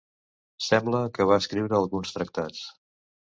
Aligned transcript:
Sembla 0.67 1.01
que 1.17 1.27
va 1.31 1.37
escriure 1.43 1.77
alguns 1.81 2.17
tractats. 2.17 2.65